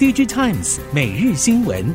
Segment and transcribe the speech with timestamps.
[0.00, 1.94] DigiTimes 每日新闻，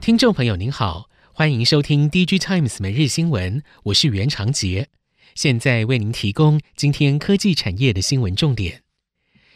[0.00, 4.90] 听众朋友您好，欢迎收听 DigiTimes 每日新闻，我是袁长杰，
[5.34, 8.82] 现在为您提供今天科技产业的新闻重点。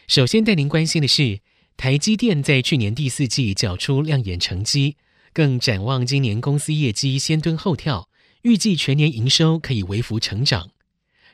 [0.09, 1.39] 首先带您关心的是，
[1.77, 4.97] 台积电在去年第四季缴出亮眼成绩，
[5.31, 8.09] 更展望今年公司业绩先蹲后跳。
[8.41, 10.69] 预计全年营收可以微幅成长，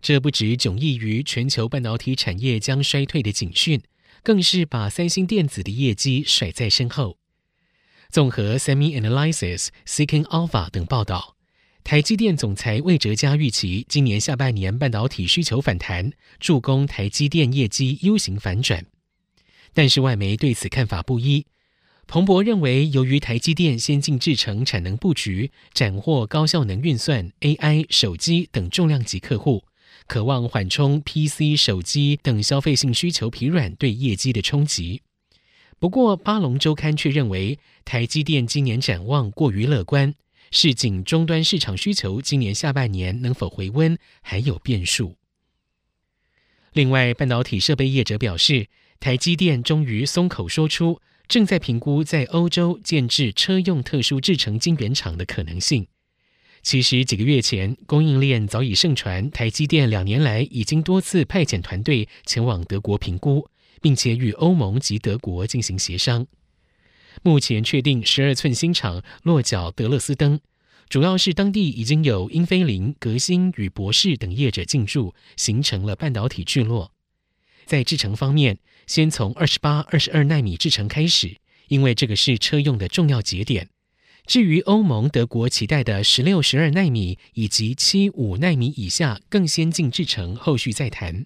[0.01, 3.81] 这不只迥异于全球半导体产业将衰退的警讯，
[4.23, 7.17] 更是把三星电子的业绩甩在身后。
[8.09, 11.37] 综合 SemiAnalysis、Seeking Alpha 等报道，
[11.83, 18.85] 台积电总裁魏哲嘉预期今年下半年半导体需求反弹，助攻台积电业绩 U 型反转。
[19.73, 21.45] 但是外媒对此看法不一。
[22.07, 29.63] 彭博认为，由于台积电先进制程产能布局，斩获高效能运算、AI、手机等重量级客户，
[30.11, 35.03] 渴望缓冲 PC、手机等消费性需求疲软对业绩的冲击。
[35.79, 40.13] 不过，巴龙周刊却认为，台积电今年展望过于乐观，
[40.51, 45.15] 市井终端市场需求今年下半年能否回温还有变数。
[46.73, 48.67] 另外，半导体设备业者表示，
[48.99, 50.99] 台积电终于松口说出。
[51.29, 55.87] 正在评估在欧洲建置车用特殊制成晶圆厂的可能性。
[56.63, 63.49] 其实几个月前，供应链早已盛传，台积电两年来已经多次派遣团队前往德国评估，
[63.81, 66.27] 并且与欧盟及德国进行协商。
[67.23, 70.39] 目前确定十二寸新厂落脚德勒斯登，
[70.87, 76.91] 主要是当地已经有英飞凌、革新与博世等业者进驻，形成了半导体聚落。
[77.65, 81.37] 在制程方面，先从二十八、二十二奈米制程开始，
[81.69, 83.69] 因为这个是车用的重要节点。
[84.25, 91.25] 至于欧盟、德国期待的十六、十二纳米以及七、五纳米以下更先进制程，后续再谈。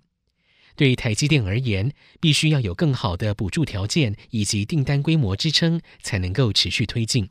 [0.76, 7.30] 对台积电而言，必须要有更好的补助条件以及订单规模支撑，才能够持续推进。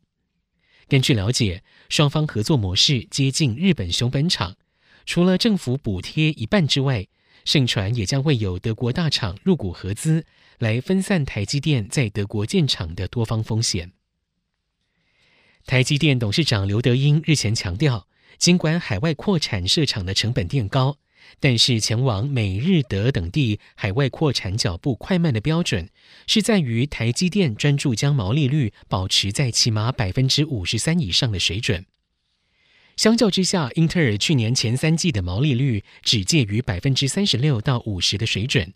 [0.87, 4.55] 根据了解，双方合作模式接近日本熊本厂，
[5.05, 7.07] 除了政府补贴一半之外，
[7.43, 10.25] 盛传也将会有德国大厂入股合资，
[10.57, 13.91] 来分散台积电在德国建厂的多方风险。
[15.67, 20.99] 台积电董事长刘德英日前强调，尽管海外扩产设厂的成本垫高，
[21.39, 25.89] 但是前往美、日、德等地海外扩产脚步快慢的标准，
[26.27, 31.83] 是在于台积电专注将毛利率保持在起码百分之五十三以上的水准。
[32.95, 38.71] 相较之下，英特尔去年前三季的毛利率只介于百分之三十六到五十的水准。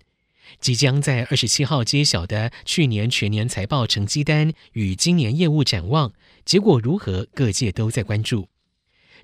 [0.59, 6.13] 即将在二十七号揭晓的去年全年财报成绩单与今年业务展望，
[6.45, 8.49] 结果如何，各界都在关注。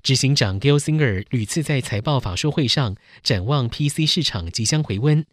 [0.02, 5.24] 执行长 Gelsinger 屡次在财报法说会上展望 PC 市场即将回温，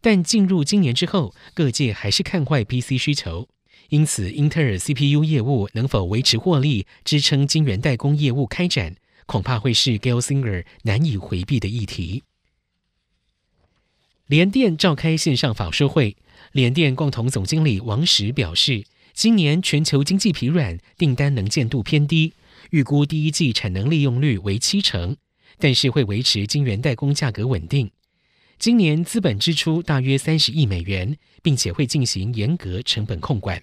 [0.00, 3.48] 但进入今年之后，各界还是看坏 PC 需求。
[3.88, 8.94] 因此，英特尔 CPU 业务能否维持获利，支撑晶圆代工业务开展？
[9.26, 12.22] 恐怕会是 Gelsinger 难以回避的议题。
[14.32, 16.16] 联电召开线上法说会，
[16.52, 18.82] 联电共同总经理王石表示，
[19.12, 22.32] 今年全球经济疲软，订单能见度偏低，
[22.70, 25.14] 预估第一季产能利用率为七成，
[25.58, 27.90] 但是会维持晶圆代工价格稳定。
[28.58, 33.62] 今年资本支出大约三十亿美元，并且会进行严格成本控管。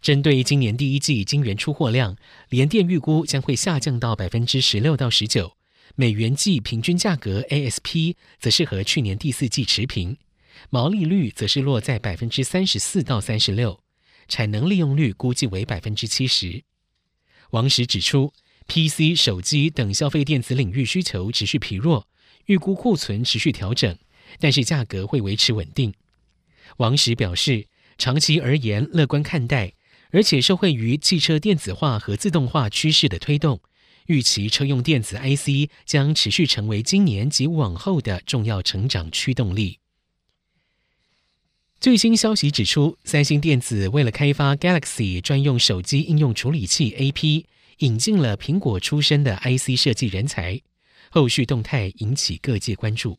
[0.00, 2.16] 针对今年第一季晶圆出货量，
[2.48, 5.52] 联电预估将会下降到百分之十六到十九，
[5.94, 10.16] 美元计平均价格 ASP 则是和去年第四季持平，
[10.70, 13.80] 毛利率则是落在百分之三十四到三十六，
[14.28, 16.64] 产能利用率估计为百分之七十。
[17.50, 18.32] 王石指出
[18.66, 22.08] ，PC、手机等消费电子领域需求持续疲弱，
[22.46, 23.98] 预估库存持续调整，
[24.38, 25.92] 但是价格会维持稳定。
[26.78, 27.66] 王石表示，
[27.98, 29.74] 长期而言乐观看待。
[30.14, 33.62] 而且受惠于汽车电子化和自动化趋势的推动，
[34.06, 39.78] 预期车用电子 IC 将持续成为今年及往后的重要成长驱动力。
[41.80, 47.44] 最新消息指出，三星电子为了开发 Galaxy 专用手机应用处理器 AP，
[47.78, 50.60] 引进了苹果出身的 IC 设计人才，
[51.10, 53.18] 后续动态引起各界关注。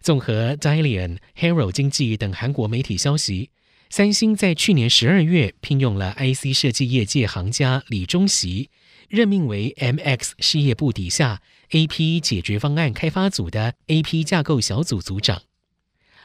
[0.00, 3.50] 综合 Dalian、Haro 经济等韩国媒体消息。
[3.90, 8.68] 三星在去年十二月聘用了 IC 设计业界行家李中锡，
[9.08, 11.40] 任命为 MX 事业部底下
[11.70, 15.42] AP 解决方案开发组的 AP 架构小组组长。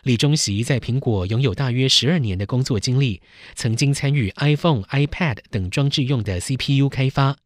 [0.03, 3.21] 李中席在苹果拥有大约十二年的工作经历，
[3.55, 7.37] 曾经参与 iPhone、iPad 等装置用的 CPU 开发。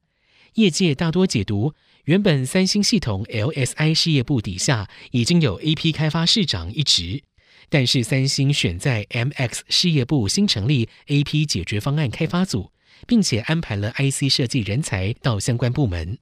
[0.56, 1.76] 业界大多解读，
[2.06, 7.22] 原本三星系统 LSI 事业部底下已经有 AP 开发市长一职，
[7.70, 12.72] 但是三星选在 MX 事业部新成立 AP 解决方案开发组，
[13.06, 16.18] 并且安排了 IC 设计人才到相关部门。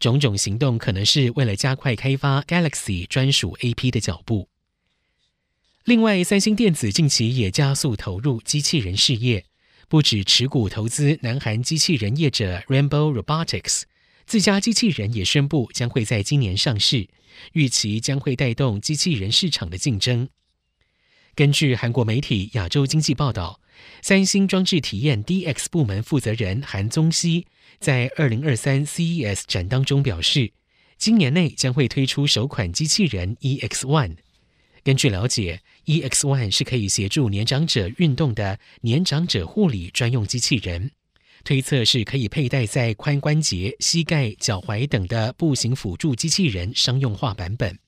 [0.00, 4.48] 种种行动可能是为了加快开发 Galaxy 专属 AP 的脚步。
[5.84, 9.44] 另外，三星电子近期也加速投入机器人事业，
[9.88, 13.82] 不止持股投资南韩机器人业者 Rainbow Robotics，
[14.26, 17.08] 自家机器人也宣布将会在今年上市，
[17.52, 20.28] 预期将会带动机器人市场的竞争。
[21.36, 23.60] 根据韩国媒体亚洲经济报道，
[24.00, 27.46] 三星装置体验 DX 部门负责人韩宗熙
[27.78, 30.50] 在二零二三 CES 展当中表示，
[30.96, 34.16] 今年内将会推出首款机器人 EX One。
[34.82, 40.92] 根据了解，EX One 是可以协助年长者运动的年长者护理专用机器人，
[41.44, 47.78] 推测是可以佩戴在髋关节、膝盖、脚踝等的步行辅助机器人商用化版本。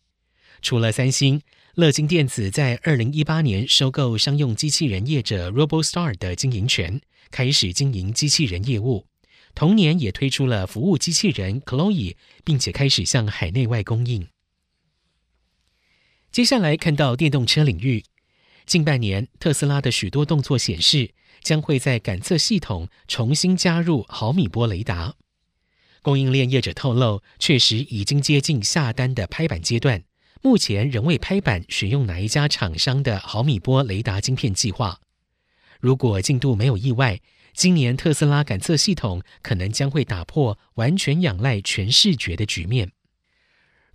[0.61, 1.41] 除了三星，
[1.79, 9.07] 乐金电子在二零一八年收购商用机器人业者 RoboStar 的经营权，开始经营机器人业务。
[9.55, 14.27] 同年也推出了服务机器人 Chloe，并且开始向海内外供应。
[16.33, 18.03] 接下来看到电动车领域，
[18.67, 25.15] 近半年特斯拉的许多动作显示，将会在感测系统重新加入毫米波雷达。
[26.03, 30.03] 供应链业者透露，确实已经接近下单的拍板阶段，
[30.43, 35.01] 目前仍未拍板选用哪一家厂商的毫米波雷达晶片计划。
[35.81, 37.21] 如果进度没有意外，
[37.55, 42.93] 今年特斯拉感测系统可能将会打破完全仰赖全视觉的局面。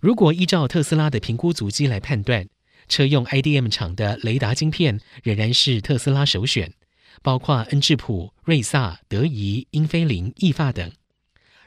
[0.00, 2.46] 如果依照特斯拉的评估足迹来判断，
[2.88, 6.74] 车用 IDM 厂的雷达晶片仍然是特斯拉首选，
[7.22, 10.92] 包括恩智浦、瑞萨、德仪、英飞凌、意法等。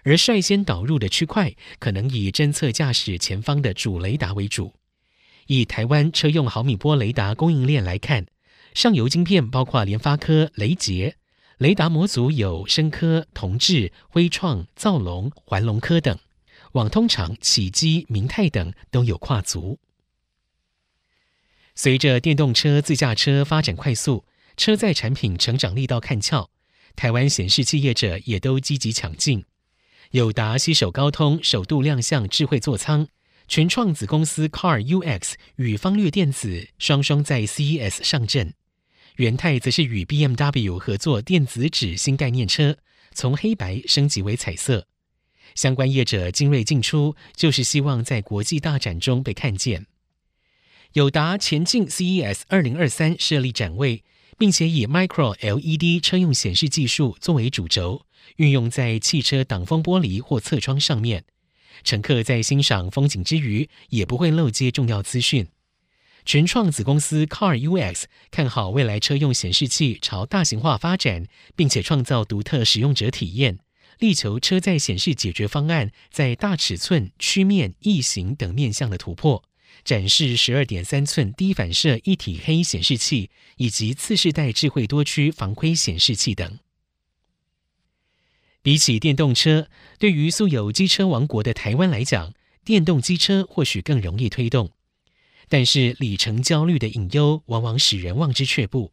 [0.08, 4.74] 而率先导入的区块，可能以侦测驾驶前方的主雷达为主。
[5.48, 8.26] 以台湾车用毫米波雷达供应链来看，
[8.74, 11.18] 上游晶片包括联发科、雷捷，
[11.58, 16.18] 雷达模组有深科、同致、辉创、造龙、环龙科等。
[16.72, 19.78] 网通厂启基、明泰等都有跨足。
[21.76, 24.24] 随着电动车、自驾车发展快速，
[24.56, 26.50] 车载产品成长力道看俏，
[26.96, 29.44] 台湾显示器业者也都积极抢进。
[30.12, 33.08] 友达携手高通首度亮相智慧座舱，
[33.48, 38.54] 群创子公司 CarUX 与方略电子双双在 CES 上阵。
[39.18, 42.78] 元太则是与 BMW 合作电子纸新概念车，
[43.14, 44.88] 从黑白升级为彩色。
[45.56, 49.88] 相关业者精锐进出，就是希望在国际大展中被看见。
[50.94, 54.04] 友达前进 CES 二零二三设立展位，
[54.38, 61.26] 并且以 Micro LED 车用显示技术作为主轴，运用在汽车挡风玻璃或侧窗上面。
[61.84, 65.48] 乘客在欣赏风景之余，也不会漏接重要资讯。
[66.26, 71.26] 全创子公司 CarUX 看好未来车用显示器朝大型化发展，
[71.56, 73.60] 并且创造独特使用者体验。
[74.00, 79.44] 力求车载显示解决方案在大尺寸、曲面、异形等面向的突破，
[79.84, 86.60] 展示十二点三寸低反射一体黑显示器以及次世代智慧多区防窥显示器等。
[88.68, 92.34] 比起电动车，对于素有机车王国的台湾来讲，
[92.66, 94.72] 电动机车或许更容易推动，
[95.48, 98.92] 但是里程焦虑的隐忧往往使人望之却步。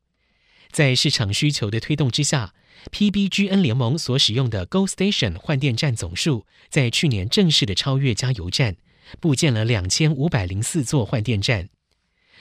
[0.71, 2.55] 在市场需求的推动之下
[2.93, 8.77] ，PBGN 联盟所使用的 GoStation 换电站总数，在去年正式的超越加油站，
[9.19, 11.69] 布建了两千五百零四座换电站。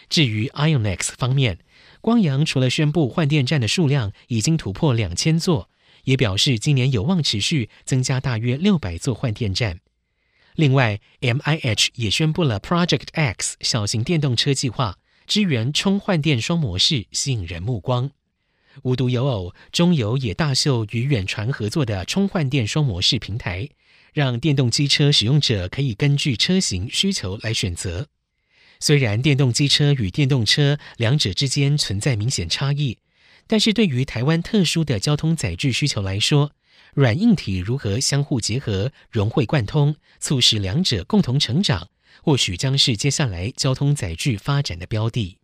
[0.08, 1.58] 至于 IONIX 方面，
[2.00, 5.72] 光阳除了宣布换电站的数量已经突破两千座，
[6.04, 9.80] 也表示今年有望持续增加大约六百座换电站。
[10.56, 18.12] 另外，MIH 也宣布了 Project X 小型电动车计划，支援充换电双模式，吸引人目光。
[18.84, 23.70] 无独有偶，中油也大秀与远传合作的充换电双模式平台，
[24.14, 28.08] 让电动机车使用者可以根据车型需求来选择。
[28.80, 32.98] 虽然电动机车与电动车两者之间存在明显差异，
[33.48, 36.52] 但是对于台湾特殊的交通载具需求来说，
[36.94, 41.90] 软硬体如何相互结合、融会贯通，促使两者共同成长，
[42.22, 45.38] 或许将是接下来交通载具发展的标的。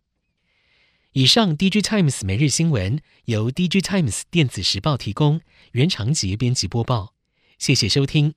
[1.12, 5.40] 以上，DG Times 每日新闻由 DG Times 电子时报提供，
[5.72, 7.14] 袁长杰编辑播报，
[7.58, 8.34] 谢谢收听。